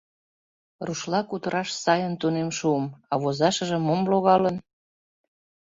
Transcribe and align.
Рушла 0.85 1.19
кутыраш 1.29 1.69
сайын 1.83 2.13
тунем 2.21 2.49
шуым, 2.57 2.85
а 3.11 3.13
возашыже 3.21 3.77
мом 3.87 4.01
логалын? 4.11 4.55